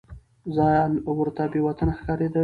ځان 0.55 0.91
ورته 1.17 1.43
بې 1.51 1.59
وطنه 1.67 1.93
ښکارېده. 1.99 2.39